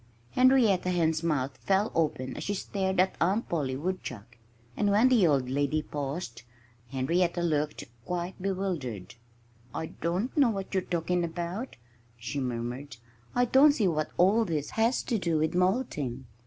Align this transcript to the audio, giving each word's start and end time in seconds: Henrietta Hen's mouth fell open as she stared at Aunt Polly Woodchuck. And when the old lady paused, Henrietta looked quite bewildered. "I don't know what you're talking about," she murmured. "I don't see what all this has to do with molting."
Henrietta 0.31 0.89
Hen's 0.89 1.21
mouth 1.21 1.57
fell 1.57 1.91
open 1.93 2.35
as 2.35 2.43
she 2.43 2.55
stared 2.55 2.99
at 2.99 3.13
Aunt 3.21 3.47
Polly 3.47 3.75
Woodchuck. 3.77 4.35
And 4.75 4.89
when 4.89 5.09
the 5.09 5.27
old 5.27 5.47
lady 5.47 5.83
paused, 5.83 6.41
Henrietta 6.89 7.43
looked 7.43 7.83
quite 8.03 8.41
bewildered. 8.41 9.13
"I 9.75 9.85
don't 9.85 10.35
know 10.35 10.49
what 10.49 10.73
you're 10.73 10.81
talking 10.81 11.23
about," 11.23 11.75
she 12.17 12.39
murmured. 12.39 12.97
"I 13.35 13.45
don't 13.45 13.73
see 13.73 13.87
what 13.87 14.09
all 14.17 14.43
this 14.43 14.71
has 14.71 15.03
to 15.03 15.19
do 15.19 15.37
with 15.37 15.53
molting." 15.53 16.25